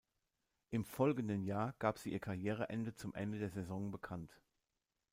Im 0.71 0.83
folgenden 0.83 1.43
Jahr 1.43 1.75
gab 1.77 1.99
sie 1.99 2.11
ihr 2.11 2.19
Karriereende 2.19 2.95
zum 2.95 3.13
Ende 3.13 3.37
der 3.37 3.51
Saison 3.51 3.91
bekannt. 3.91 4.41